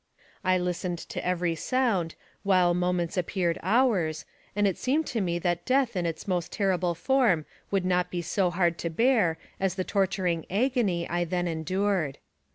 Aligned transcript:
I 0.43 0.57
listened 0.57 0.97
to 0.97 1.23
every 1.23 1.53
sound, 1.53 2.15
while 2.41 2.73
moments 2.73 3.17
appeared 3.17 3.59
hours, 3.61 4.25
and 4.55 4.65
it 4.65 4.75
seemed 4.79 5.05
to 5.05 5.21
me 5.21 5.37
that 5.37 5.63
death 5.63 5.95
in 5.95 6.07
its 6.07 6.27
most 6.27 6.51
ter 6.51 6.75
rible 6.75 6.97
form 6.97 7.45
would 7.69 7.85
not 7.85 8.09
be 8.09 8.23
so 8.23 8.49
hard 8.49 8.79
to 8.79 8.89
bear 8.89 9.37
as 9.59 9.75
the 9.75 9.83
tor 9.83 10.07
turing 10.07 10.45
agony 10.49 11.07
I 11.07 11.23
then 11.25 11.47
endured. 11.47 12.17